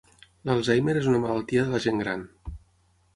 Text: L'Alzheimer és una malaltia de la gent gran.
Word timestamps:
L'Alzheimer 0.49 0.95
és 1.01 1.09
una 1.11 1.19
malaltia 1.25 1.65
de 1.67 1.73
la 1.75 1.81
gent 1.85 2.01
gran. 2.05 2.25